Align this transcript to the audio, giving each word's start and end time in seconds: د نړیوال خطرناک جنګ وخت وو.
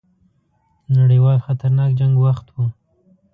د 0.85 0.89
نړیوال 1.01 1.37
خطرناک 1.45 1.89
جنګ 1.99 2.13
وخت 2.25 2.45
وو. 2.51 2.65